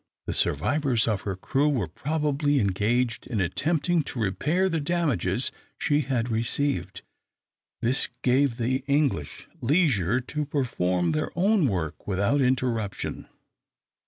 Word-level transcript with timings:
The 0.25 0.33
survivors 0.33 1.07
of 1.07 1.21
her 1.29 1.35
crew 1.35 1.69
were 1.69 1.87
probably 1.87 2.57
engaged 2.59 3.27
in 3.27 3.39
attempting 3.39 4.01
to 4.05 4.19
repair 4.19 4.67
the 4.67 4.79
damages 4.79 5.51
she 5.77 6.01
had 6.01 6.31
received. 6.31 7.03
This 7.81 8.09
gave 8.23 8.57
the 8.57 8.83
English 8.87 9.47
leisure 9.61 10.19
to 10.19 10.45
perform 10.45 11.11
their 11.11 11.29
own 11.35 11.67
work 11.67 12.07
without 12.07 12.41
interruption. 12.41 13.27